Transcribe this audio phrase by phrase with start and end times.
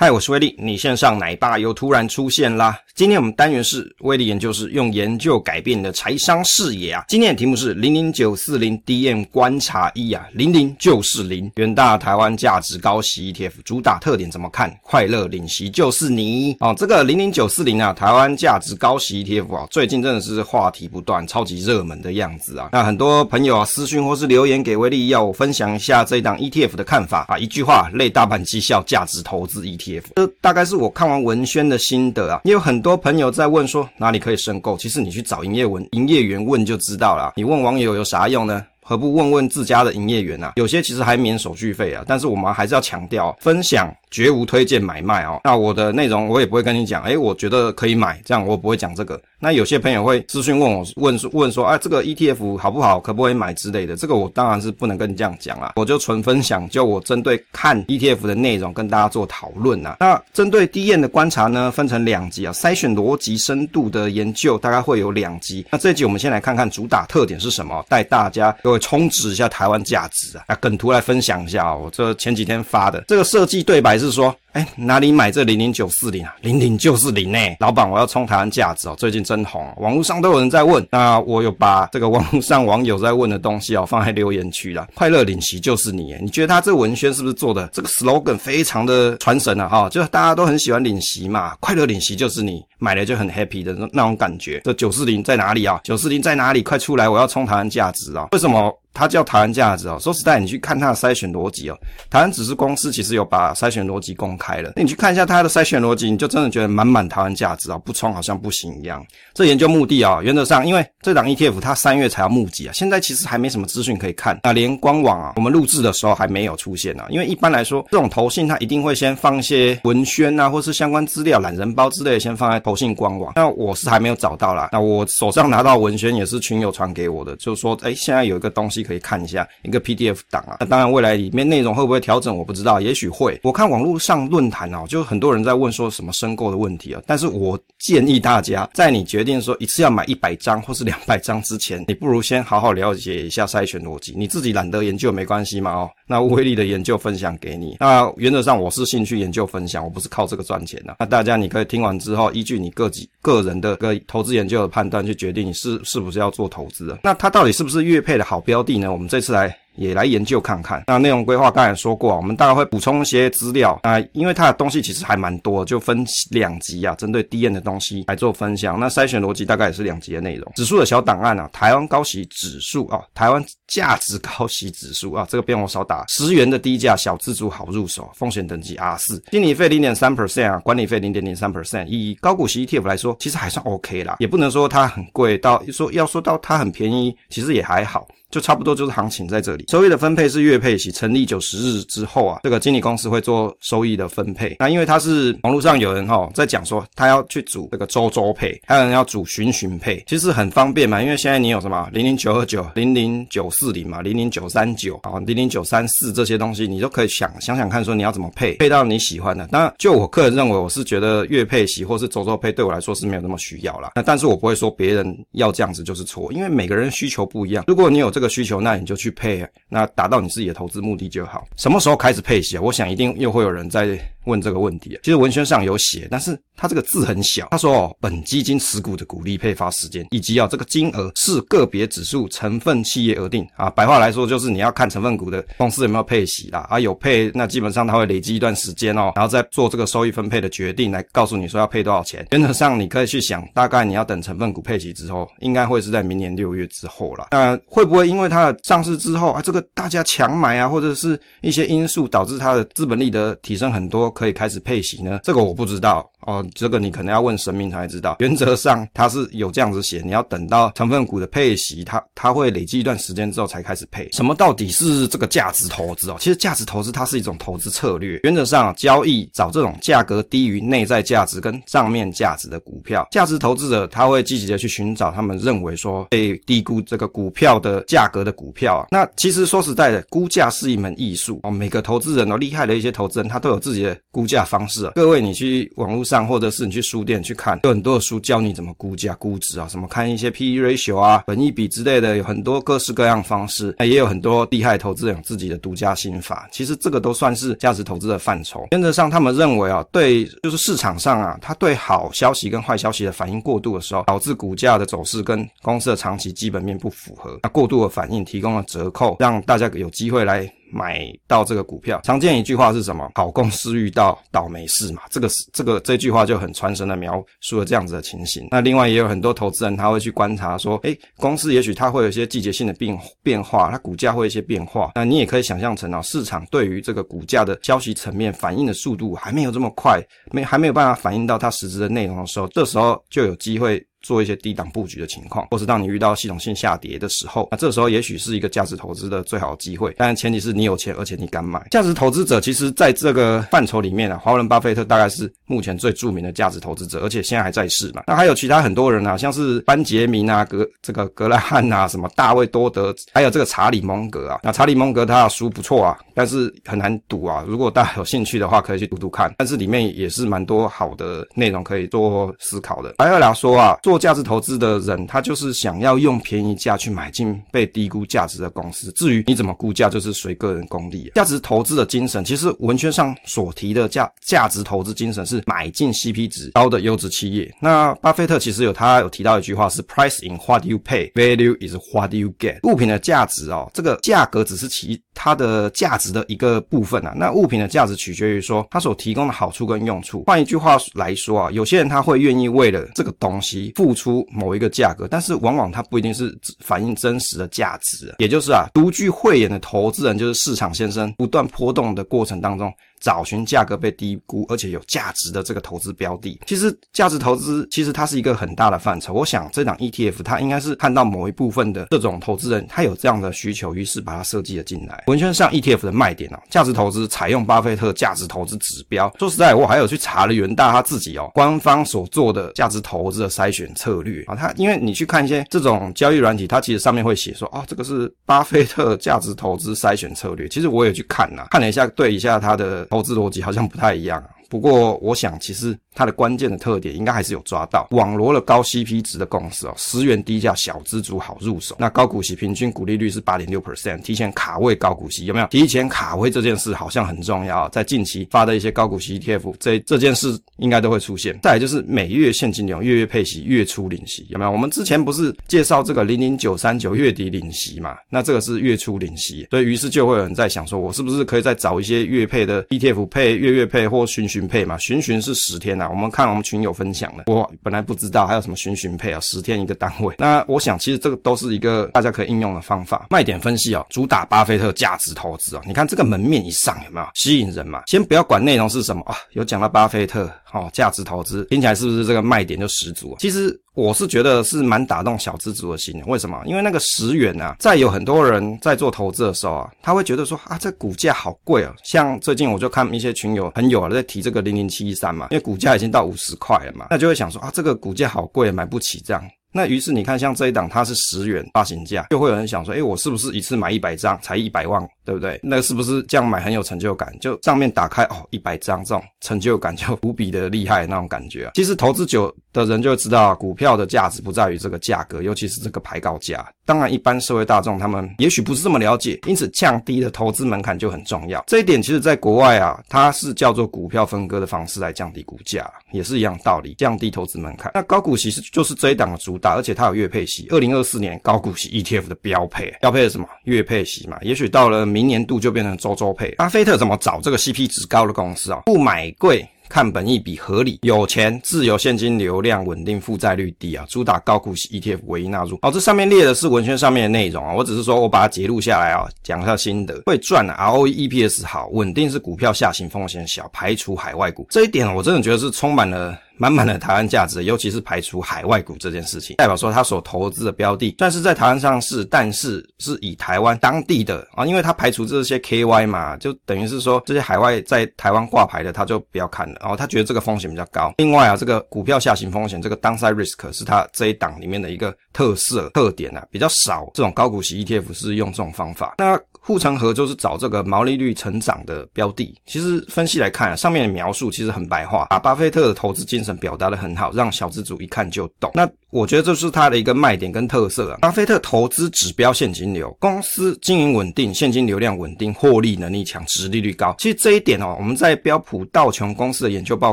[0.00, 2.78] 嗨，我是威力，你线上奶爸又突然出现啦！
[2.94, 7.04] 今天我们单元是威力研究室用研究改变你的财商视野啊！
[7.08, 14.72] 今天的题目是零零九四零 DM 观察一啊，零零就是零，元大台湾价值高息 ETF 主打特点怎么看？
[14.82, 16.72] 快乐领息就是你哦！
[16.78, 22.68] 这个零零九四零啊，台湾价值高息 ETF 啊，最近真的是话题不断，超级热门的样子啊！
[22.70, 27.36] 那很多朋友啊私讯或是留言给威力，要我分享一下这一档 ETF 的看法啊！
[27.36, 29.87] 一句话，类大盘绩效价值投资 ETF。
[30.16, 37.32] 这大概是我看完文宣的心得啊，也有很多朋友在问说哪里可以申购，其实你去找营业文营业员问就知道了。
[37.36, 38.64] 你问网友有啥用呢？
[38.82, 40.54] 何不问问自家的营业员啊？
[40.56, 43.94] 有些其实还免手续费啊，但是我们还是要强调分享。
[44.10, 45.40] 绝无推荐买卖哦。
[45.44, 49.20] 那我的内容我也不会跟你讲，诶，我觉得可以买，这样我不会讲这个。
[49.40, 53.94] 那有些朋友会私讯问我，问问说，啊，这个 ETF 好不好，可不可以买之类的。
[53.96, 59.96] 这个我当然是不能跟你这样讲啊，我就纯分享，就我针对看 ETF 的内容跟大家做讨论啊。
[60.00, 65.64] 那针对 DM 的观察呢，分成两集啊，筛选逻辑深度的研究大概会有两集。
[65.70, 70.44] 那这一集我们先来看看主打特点是什么，带大家各位充值一下台湾价值啊。
[70.48, 74.32] 啊，梗图来分享一下哦，我这前几天发的这个设计对白还是说。
[74.58, 76.34] 哎，哪里买这零零九四零啊？
[76.40, 80.84] 零零就是零诶，老板，我要冲台湾价值哦，最近真红，网络上都有人在问。
[80.90, 84.88] 那我有把这个网络上网友在问的东西哦，放在留言区了。
[84.96, 89.68] 快乐领息就是你，你觉得他这文宣是不是做的这个 slogan 非常的传神啊？
[89.68, 94.60] 哈，就大家都很喜欢领息嘛，快乐领息就是你买了就很 happy 的那种感觉。
[94.64, 95.78] 这九四零在哪里啊？
[95.84, 96.64] 九四零在哪里？
[96.64, 98.26] 快出来，我要冲台湾价值啊！
[98.32, 98.76] 为什么？
[98.94, 101.78] 它叫台湾价值哦，说实在，你去看它的筛选逻辑哦，
[102.10, 109.04] 台湾指数公司其实有把筛选逻辑公开开了，那你去看一下它的筛选逻辑，你就真的觉得满满台湾价值啊，不冲好像不行一样。
[109.34, 123.34] 这研究目的啊，原则上，因为这档 ETF 它三月才要募集啊，现在其实还没什么资讯可以看，那连官网啊，我们录制的时候还没有出现啊，因为一般来说，这种投信它一定会先放一些文宣啊，或是相关资料、懒人包之类，先放在投信官网。
[123.36, 129.46] 那我是还没有找到啦，那我手上拿到文宣也是群友传给我的，就是说，哎，现在有一个东西可以看一下。
[129.62, 133.38] 一个 PDF 档啊，那当然未来里面内容会不会调整，我不知道，也许会。
[133.42, 144.14] 我看网络上论论坛啊，就很多人在问说什么申购的问题啊，但是我建议大家，在你决定说一次要买一百张或是两百张之前，你不如先好好了解一下筛选逻辑。
[144.16, 147.76] 你自己懒得研究没关系嘛哦，那威力的研究分享给你。
[147.80, 150.94] 那原则上我是兴趣研究分享，我不是靠这个赚钱的。
[151.00, 156.98] 那大家你可以听完之后，依据你个己个人的个投资研究的判断去决定你是是不是要做投资啊。
[157.02, 158.92] 那它到底是不是业配的好标的呢？
[158.92, 159.52] 我们这次来。
[159.78, 160.82] 也来研究看看。
[160.86, 168.78] 那内容规划刚才说过，我们大概会补充一些资料啊，因为它的东西其实还蛮多，就分两集啊，针对 DM 的东西来做分享。
[168.78, 170.52] 那筛选逻辑大概也是两集的内容。
[170.56, 176.04] 指数的小档案啊，台湾高息指数啊，台湾价值高息指数啊，这个边我少打。
[176.08, 181.86] 十元的低价小资族好入手，风险等级 R 四，经理费零点三 percent 啊，管理费零点零三 percent。
[181.86, 188.08] 以高股息 ETF 来说，其实还算 OK 啦，也不能说它很贵，到说要说到它很便宜，其实也还好。
[188.30, 194.56] 就差不多就是行情在这里，收益的分配是月配息，成立九十日之后啊，这个经理公司会做收益的分配。
[194.58, 201.02] 那因为它是网络上有人哈在讲说，他要去组这个周周配，还有人要组循循配，其实很方便嘛。
[201.02, 209.48] 因为现在你有什么零零九二九、零零九四零嘛、零零九三九啊、零零九三四这些东西，你都可以想想想看，说你要怎么配，配到你喜欢的。
[209.50, 213.92] 那，就我个人认为，我是觉得月配息或是周周配对我来说是没有那么需要啦。
[213.94, 217.64] 那但是我不会说别人要这样子就是错，因为每个人需求不一样。
[217.66, 221.46] 如果你有这这个需求，那你就去配，那达到你自己的投资目的就好。
[221.54, 222.60] 什么时候开始配息啊？
[222.60, 223.96] 我想一定又会有人在
[224.28, 225.00] 问这个问题啊。
[225.02, 227.48] 其实文宣上有写，但是它这个字很小。
[227.50, 233.68] 他说哦，本基金持股的股利配发时间以及啊这个金额是个别指数成分企业而定啊。
[233.70, 236.66] 白话来说就是你要看成分股的公司有没有配息啦。
[236.68, 242.26] 啊有配，那基本上它会累积一段时间哦，然后再做这个收益分配的决定，来告诉你说要配多少钱。
[242.32, 247.28] 原则上你可以去想，大概你要等成分股配息之后，应该会是在明年六月之后了。
[247.30, 255.20] 那会不会因为它的上市之后啊，这个大家强买啊，或者是一些因素导致它的资本利得提升很多，可以开始配息呢？
[255.22, 258.16] 这个我不知道哦，这个你可能要问神明才知道。
[258.18, 264.10] 原则上它是有这样子写，你要等到成分股的配息，它它会累积一段时间之后才开始配。
[264.10, 266.16] 什么到底是这个价值投资哦？
[266.18, 273.06] 其实价值投资它是一种投资策略，原则上交易找这种价格低于内在价值跟账面价值的股票。
[273.12, 278.08] 价值投资者他会积极的去寻找他们认为说被低估这个股票的价。
[278.08, 278.86] 格的股票啊。
[278.90, 281.50] 那其实说实在的，估价是一门艺术哦。
[281.50, 284.92] 每个投资人哦，厉害的一些投资人，他都有自己的估价方式啊。
[284.94, 293.74] 各位，你去网络上或者是你去书店去看，有很多的书教你怎么估价、估值啊，什么看一些 P/E ratio 啊、本益比之类的，有很多各式各样方式。
[293.80, 296.48] 也有很多厉害投资人自己的独家心法。
[296.52, 298.66] 其实这个都算是价值投资的范畴。
[298.70, 307.38] 原则上，他们认为啊，对，就是市场上啊，他对好消息跟坏消息的反应过度的时候，导致股价的走势跟公司的长期基本面不符合。
[307.42, 310.50] 那过度的反应提供了折扣，让大家有机会来。
[310.72, 313.10] 买到这个股票，常见一句话是什么？
[313.14, 315.02] 好公司遇到倒霉事嘛。
[315.10, 318.48] 这个是这个这句话就很传神的描述了这样子的情形。
[318.50, 324.92] 那另外也有很多投资人他会去观察说，诶，公司也许它会有一些季节性的变变化，它股价会有一些变化。
[324.94, 330.00] 那你也可以想象成啊，市场对于这个股价的消息层面反应的速度还没有这么快，
[330.30, 333.84] 没还没有办法反映到它实质的内容的时候，这时候就有机会。
[334.08, 339.94] 做一些低档布局的情况，或是当你遇到系统性下跌的时候，那这时候也许是一个价值投资的最好机会。
[339.98, 341.62] 但前提是你有钱，而且你敢买。
[341.70, 348.04] 价值投资者其实在这个范畴里面啊，华人巴菲特大概是目前最著名的价值投资者，而且现在还在世嘛。
[348.06, 354.38] 那还有其他很多人啊，像是班杰明啊、格这个格莱汉啊、什么大卫多德，还有这个查理蒙格啊。
[354.44, 357.44] 那查理蒙格他的书不错啊，但是很难读啊。
[357.48, 359.34] 如果大家有兴趣的话，可以去读读看。
[359.38, 362.94] 但是里面也是蛮多好的内容可以做思考的。
[362.98, 363.76] 白二来说啊。
[363.82, 368.92] 做价值投资的人，他就是想要用便宜价去买进被低估价值的公司。
[368.92, 371.10] 至于你怎么估价，就是随个人功力。
[371.14, 377.52] 价值投资的精神，其实文圈上所提的价价值投资精神是买进 CP 值高的优质企业。
[377.60, 382.58] 那巴菲特其实有他有提到一句话是 “Price in what you pay, value is what you get”。
[382.62, 387.12] 物品的价值哦，这个价格只是其它的价值的一个部分啊。
[387.16, 390.22] 那物品的价值取决于说它所提供的好处跟用处。
[390.28, 393.72] 换一句话来说啊，有些人他会愿意为了这个东西。
[393.74, 402.72] 付出某一个价格，但是往往它不一定是反映真实的价值，也就是啊，独具慧眼的投资人就是市场先生，不断波动的过程当中。
[403.00, 409.14] 找寻价格被低估而且有价值的这个投资标的，其实价值投资其实它是一个很大的范畴。
[409.14, 415.04] 我想这档 ETF 它应该是看到某一部分的这种投资人他有这样的需求，于是把它设计了进来。
[415.08, 419.10] 文圈上 ETF 的卖点哦，价值投资采用巴菲特价值投资指标。
[419.18, 424.34] 说实在，我还有去查了元大他自己哦官方所做的价值投资的筛选策略啊。
[424.34, 430.46] 他因为你去看一些这种交易软体，它其实上面会写说哦，这个是巴菲特价值投资筛选策略。
[430.48, 432.84] 其实我也去看呐，看了一下，对一下他的。
[432.90, 434.22] 投资逻辑好像不太一样。
[434.48, 441.76] 不过，我想其实它的关键的特点应该还是有抓到，网罗了高 CP 值的公司哦，十元低价小资族好入手。
[441.78, 445.46] 那高股息平均股利率是八点六 percent，提前卡位高股息有没有？
[445.48, 451.38] 提前卡位这件事好像很重要，在近期发的一些高股息 ETF，这这件事应该都会出现。
[451.42, 454.50] 再来就是每月现金流、月月配息、月初领息有没有？
[454.50, 457.96] 我们之前不是介绍这个零零九三九月底领息嘛？
[458.08, 464.48] 那这个是月初领息，所以于是就会有人在想说，我是不是可以再找一些月配的 ETF 配月月配或循循。
[464.48, 465.87] 配嘛，循循是十天啊。
[465.90, 470.14] 我们看我们群友分享的，我本来不知道还有什么循循配啊，十天一个单位。
[470.18, 473.06] 那我想其实这个都是一个大家可以应用的方法。
[473.10, 475.62] 卖点分析哦，主打巴菲特价值投资哦。
[475.66, 477.82] 你看这个门面一上有没有吸引人嘛？
[477.86, 483.16] 先不要管内容是什么啊，有讲到巴菲特哦，价值投资听起来是不是这个卖点就十足？
[483.18, 483.58] 其实。
[483.78, 486.42] 我是觉得是蛮打动小资族的心的，为什么？
[486.44, 491.72] 因为那个十元啊，在有很多人在做投资的时候啊，他会觉得说啊，这股价好贵啊。
[491.84, 499.22] 像最近我就看一些群友朋友啊在提这个零零七一三嘛，因为股价已经到五十块了嘛，那就会想说啊，这个股价好贵，买不起这样。
[499.58, 504.88] 那于是你看，像这一档它是十元发行价，就会有人想说，诶，我是不是一次买一百张才一百万？
[505.04, 505.40] 对不对？
[505.42, 507.12] 那是不是这样买很有成就感？
[507.18, 511.52] 就上面打开哦，一百张这种成就感就 无比的厉害那种感觉啊。
[511.54, 516.46] 其实投资久的人就知道，股票的价值不在于这个价格，尤其是这个牌告价。
[516.66, 521.42] 当然，一般社会大众他们也许不是这么了解，因此降低的投资门槛就很重要。
[521.46, 527.72] 这一点其实在国外啊，它是叫做股票分割的方式来降低股价，也是一样道理，降低投资门槛。
[527.74, 530.48] 那高股息是就是这一档的主打，而且它有月配息。
[530.50, 533.26] 二零二四年高股息 ETF 的标配，标配的什么？
[533.44, 534.18] 月配息嘛。
[534.22, 534.88] 也许到了。
[534.88, 536.30] 明年度就变成周周配。
[536.32, 538.62] 巴菲特怎么找这个 CP 值高的公司啊？
[538.64, 545.58] 不买贵，看本益比合理，有钱，自由现金流量稳定，负债率低啊，主打高股息 ETF 唯一纳入。
[545.62, 550.02] 好，这上面列的是文宣上面的内容啊，我只是说我把它截录下来啊，讲一下心得。
[550.06, 554.46] 会赚啊，ROE EPS 好，稳定是股票下行风险小，排除海外股。
[554.50, 556.18] 这一点我真的觉得是充满了。
[556.38, 570.94] 满满的台湾价值，尤其是排除海外股这件事情，代表说他所投资的标的虽然是在台湾上市，但是是以台湾当地的啊，因为他排除这些 KY 嘛，就等于是说这些海外在台湾挂牌的他就不要看了，然后他觉得这个风险比较高。
[570.98, 578.94] 另外啊，这个股票下行风险，这个 downside risk 是他这一档里面的一个特色特点啊，比较少这种高股息 ETF 是用这种方法。
[578.98, 579.18] 那
[579.48, 582.38] 护城河就是找这个毛利率成长的标的。
[582.44, 588.50] 其实分析来看，上面的描述其实很白话，把巴菲特的投资精神表达得很好，让小资主一看就懂。
[588.52, 590.98] 那我觉得这是它的一个卖点跟特色啊。
[591.02, 596.94] 巴菲特投资指标现金流，公司经营稳定，现金流量稳定，获利能力强，殖利率高。
[596.98, 599.92] 其实这一点哦，我们在标普道琼公司的研究报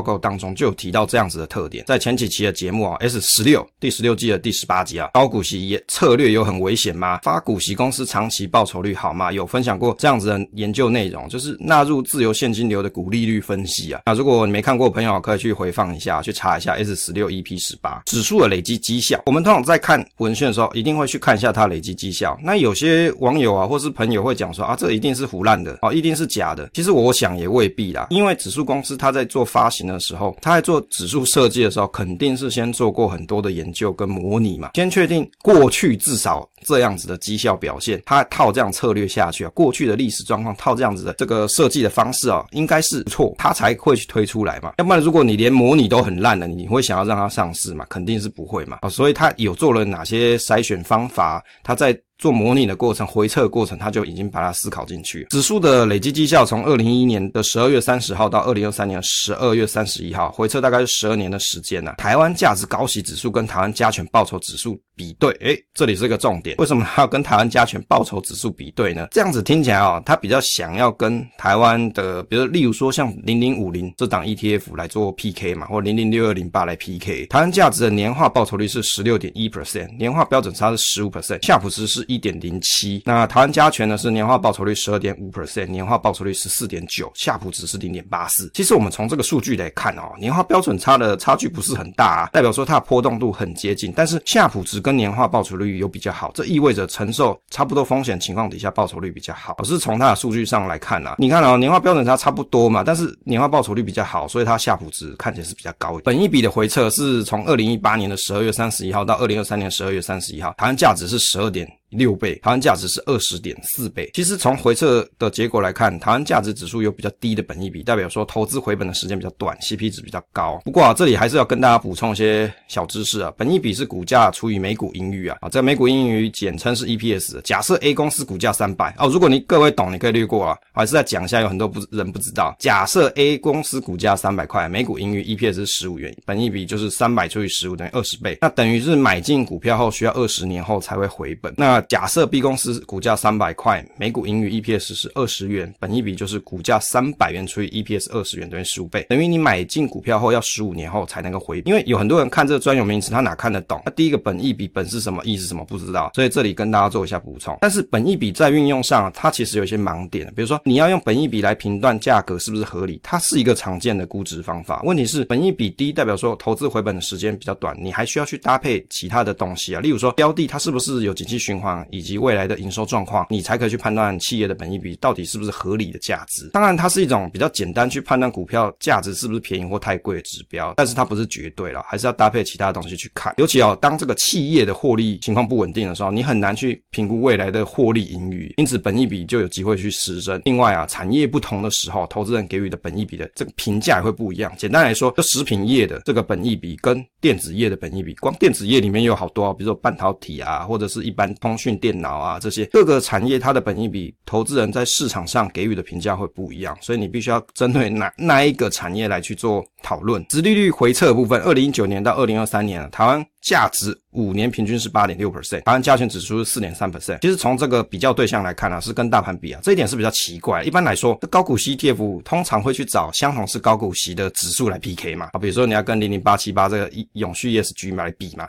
[0.00, 1.84] 告当中就有提到这样子的特点。
[1.86, 7.20] 在前几期的节目啊，S 十六第十六季的第十八集啊，高股息也策略有很危险吗？
[7.22, 9.30] 发股息公司长期报酬率好吗？
[9.30, 14.00] 有分享过这样子的研究内容，就是纳入自由现金流的股利率分析啊。
[14.06, 19.20] 那如果你没看过朋友，可以去回放一下，去查一下 S 十六 EP 十八指数的累积绩效。
[19.26, 22.38] 我们通常在看文献的时候，一定会去看一下它累积绩效。
[22.40, 26.70] 那有些网友啊，或是朋友会讲说啊，这一定是胡烂的哦，一定是假的。
[26.72, 44.74] 其实我想也未必啦，因为指数公司它在做发行的时候，它在做指数设计的时候，肯定是先做过很多的研究跟模拟嘛，先确定过去至少这样子的绩效表现，它套这样策略下去啊，过去的历史状况套这样子的这个设计的方式啊，应该是错，它才会去推出来嘛。
[44.78, 47.84] 要不然如果你连模拟都很烂了，你会想要让它上市嘛？
[47.88, 48.75] 肯定是不会嘛。
[48.82, 51.44] 啊，所以他有做了哪些筛选方法？
[51.62, 51.98] 他在。
[52.18, 55.26] 做模拟的过程、回测过程，他就已经把它思考进去。
[55.30, 66.56] 指数的累计绩效从二零一一年的十二月三十号到二零二三年十二月三十一号，回测大概是十二年的时间呢、台湾价值高息指数跟台湾加权报酬指数比对，诶，这里是个重点。
[66.56, 69.06] 为什么他要跟台湾加权报酬指数比对呢？
[69.10, 77.26] 这样子听起来哦，他比较想要跟台湾的，比如例如说像零零五零这档 ETF 来做 PK 嘛，或零零六二零八来 PK。
[77.26, 82.05] 台湾价值的年化报酬率是十六点一 percent，年化标准差是十五 percent，夏普值是。
[82.06, 88.50] 一点零七，那台湾加权呢是年化报酬率十二点五 percent，年化报酬率十四点九，夏普值是零点八四。
[88.54, 93.92] 其实我们从这个数据来看哦，年化标准差的差距不是很大啊，代表说它的波动度很接近。
[93.96, 99.56] 但是夏普值跟年化报酬率有比较好，这意味着承受差不多风险情况底下报酬率比较好。
[99.58, 106.00] 而是从它的数据上来看啊，你看哦，年化标准差差不多嘛，但是年化报酬率比较好，所以它夏普值看起来是比较高。
[106.04, 111.66] 本一笔的回测是从二零一八年的十二月三十一号到二零二三年十二月三十一号，台湾价值是十二点。
[111.90, 114.10] 六倍，台湾价值是二十点四倍。
[114.14, 120.60] 其实从回测的结果来看，台湾价值指数有比较低的本益比，代表说投资回本的时间比较短，CP 值比较高。
[120.64, 123.32] 不过啊，这里还是要跟大家补充一些小知识啊。
[123.36, 127.40] 本益比是股价除以每股盈余啊，啊，这每股盈余简称是 EPS。
[127.42, 132.54] 假设 A 公司股价三百哦，如果你各位懂，你可以略过啊，还是再讲一下，有很多不人不知道。
[132.58, 141.54] 假设 A 公司股价三百块，每股盈余 EPS 是十五元，本益比就是三百除以十五等于二十倍，那等于是买进股票后需要二十年后才会回本。
[141.56, 151.62] 那假设 B 公司股价三百块，每股盈余 EPS 是二十元，本一比就是股价三百元除以 EPS 二十元等于十五倍，等于你买进股票后要十五年后才能够回。
[151.64, 153.80] 因为有很多人看这个专有名词，他哪看得懂？
[153.84, 155.22] 那第一个本一比本是什么？
[155.24, 155.64] 意是什么？
[155.64, 157.56] 不知道，所以这里跟大家做一下补充。
[157.60, 164.82] 但是本一比在运用上，它其实有一些盲点，比如说你要用本一比来评断价格是不是合理，它是一个常见的估值方法。
[164.84, 176.50] 问题是本一比低代表说投资回本的时间比较短，你还需要去搭配其他的东西啊，例如说标的它是不是有景气循环以及未来的营收状况，你才可以去判断企业的本益比到底是不是合理的价值。
[176.52, 183.34] 当然，它是一种比较简单去判断股票价值是不是便宜或太贵的指标，但是它不是绝对了，还是要搭配其他东西去看。
[183.38, 190.40] 尤其哦，当这个企业的获利情况不稳定的时候，你很难去评估未来的获利盈余，因此本益比就有机会去失真。
[190.44, 194.52] 另外啊，产业不同的时候，投资人给予的本益比的这个评价也会不一样。
[194.56, 210.24] 简单来说，就食品业的这个本益比跟电子业的本益比，光电子业里面有好多，比如说半导体啊，或者是一般通讯电脑啊这些各个产业，它的本益比，投资人在市场上给予的评价会不一样，所以你必须要针对哪那一个产业来去做讨论。
[210.28, 217.18] 殖利率回撤部分，二零一九年到二零二三年，台湾价值五年平均是八点六 percent，台湾加权指数是四点三 percent。
[217.20, 220.62] 其实从这个比较对象来看啊，是跟大盘比啊，这一点是比较奇怪。
[220.62, 228.48] 一般来说，高股息 ETF 通常会去找相同是高股息的指数来 PK 嘛，啊，比如说你要跟零零八七八这个永续 ESG 来比嘛。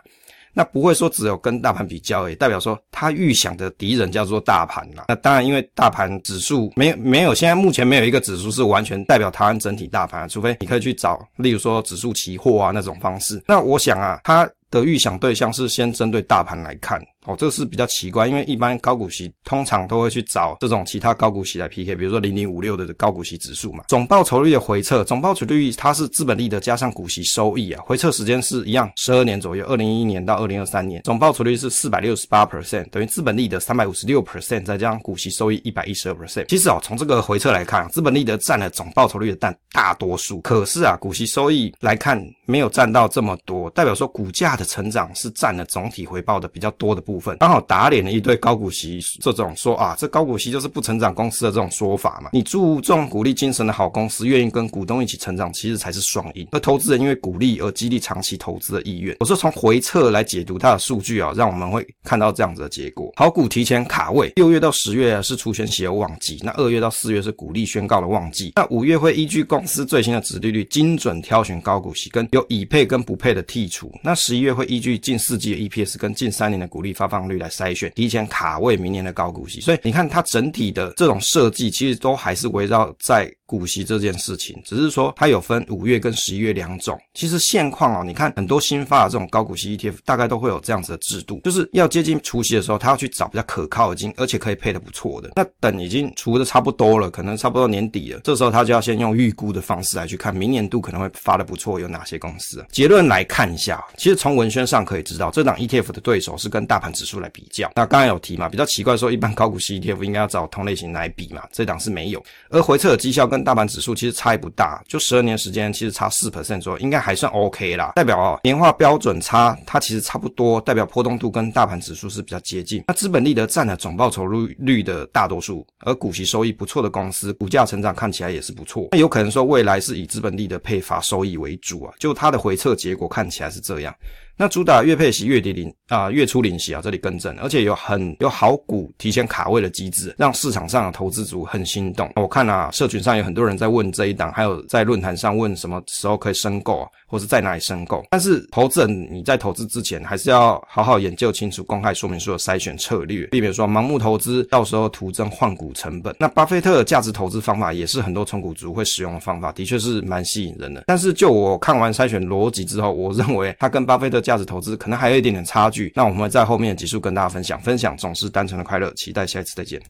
[0.58, 5.06] 那不会说只有跟大盘比较也，代表说他预想的敌人叫做大盘啦。
[5.08, 13.40] 那当然，因为大盘指数没有没有，现在目前没有一个指数是完全代表台湾整体大盘，除非你可以去找，例如说指数期货啊那种方式。
[13.48, 17.00] 那我想啊，他的预想对象是先针对大盘来看。
[17.28, 23.84] 哦，这个是比较奇怪，因为一般高股息通常都会去找这种其他高股息来 PK，比如说零零五六的高股息指数嘛。
[23.90, 36.46] 总报酬率的回测，总报酬率它是资本利得加上股息收益啊，回测时间是一样，十二年左右，二零一一年到二零二三年，总报酬率是四百六十八 percent，等于资本利得三百五十六 percent，再加上股息收益一百一十二 percent。
[36.46, 52.30] 其实哦，从这个回测来看，资本利得占了总报酬率的大大多数，可是啊，股息收益来看没有占到这么多，代表说股价的成长是占了总体回报的比较多的部分，部分刚好打脸了一堆高股息这种说啊，这高股息就是不成长公司的这种说法嘛。
[52.32, 56.48] 你注重股利精神的好公司，愿意跟股东一起成长，其实才是双赢。
[56.52, 59.18] 而投资人因为股利而激励长期投资的意愿。
[59.20, 63.12] 我说从回撤来解读它的数据啊，让我们会看到这样子的结果。
[63.16, 73.92] 好股提前卡位，六月到十月是除权息的旺季，那二月到四月是股利宣告的旺季，那五月会依据公司最新的殖利率精准挑选高股息，跟有已配跟不配的剔除。
[74.04, 79.62] 那十一月会依据近四季的 EPS 跟近三年的股利发放率来筛选，提前卡位明年的高股息。
[79.62, 83.32] 所以你看它整体的这种设计，其实都还是围绕在。
[83.48, 87.00] 股息这件事情，只是说它有分五月跟十一月两种。
[87.14, 95.32] 其实现况哦，你看很多新发的这种高股息 ETF，大概都会有这样子的制度，就是要接近除息的时候，他要去找比较可靠的金，而且可以配的不错的。
[95.34, 102.66] 那等已经除的差不多了，可能差不多年底了，这时候他就要先用预估的方式来去看明年度可能会发的不错有哪些公司。
[102.70, 107.72] 结论来看一下，其实从文宣上可以知道，这档 ETF 的对手是跟大盘指数来比较。
[107.76, 112.24] 那刚才有提嘛，比较奇怪说，一般高股息 ETF 应该要找同类型来比嘛，这档是没有。
[112.50, 117.94] 而回撤的绩效跟大盘指数其实差异不大，就十二年时间其实差四 percent 左右，应该还算 OK 啦。
[117.96, 122.84] 代表哦，年化标准差它其实差不多，代表波动度跟大盘指数是比较接近。
[122.88, 128.88] 那资本利得占了总报酬率率的大多数，而股息收益不错的公司，股价成长看起来也是不错。
[128.92, 133.94] 那有可能说未来是以资本利得配发收益为主啊，就它的回撤结果看起来是这样。
[134.40, 142.08] 那主打月配息、月底领啊，月初领息啊，这里更正，而且有很有好股提前卡位的机制，让市场上的投资族很心动。
[142.16, 148.04] 我看啊，社群上有很多人在问这一档，还有在论坛上问什么时候可以申购啊，或是在哪里申购。
[148.12, 156.16] 但是投资人你在投资之前，还是要好好研究清楚公开说明书的筛选策略，避免说盲目投资，到时候徒增换股成本。
[156.20, 160.84] 那巴菲特的价值投资方法也是很多存股族会使用的方法，的确是蛮吸引人的。
[160.86, 164.22] 但是就我看完筛选逻辑之后，我认为他跟巴菲特。
[164.28, 167.58] 价值投资可能还有一点点差距，那我们会在后面的集数跟大家分享。
[167.62, 169.82] 分享总是单纯的快乐，期待下一次再见。